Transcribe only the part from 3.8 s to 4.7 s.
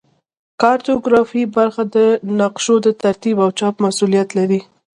مسوولیت لري